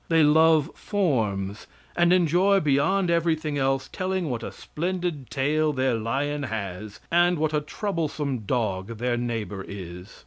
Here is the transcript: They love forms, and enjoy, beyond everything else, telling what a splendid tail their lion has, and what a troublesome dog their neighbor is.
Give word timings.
They 0.09 0.23
love 0.23 0.71
forms, 0.73 1.67
and 1.95 2.11
enjoy, 2.11 2.59
beyond 2.59 3.11
everything 3.11 3.59
else, 3.59 3.87
telling 3.93 4.31
what 4.31 4.41
a 4.41 4.51
splendid 4.51 5.29
tail 5.29 5.73
their 5.73 5.93
lion 5.93 6.41
has, 6.41 6.99
and 7.11 7.37
what 7.37 7.53
a 7.53 7.61
troublesome 7.61 8.39
dog 8.39 8.97
their 8.97 9.15
neighbor 9.15 9.63
is. 9.67 10.11